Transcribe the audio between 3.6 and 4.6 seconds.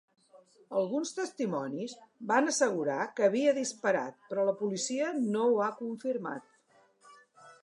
disparat, però la